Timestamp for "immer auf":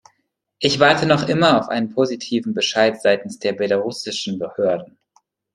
1.29-1.69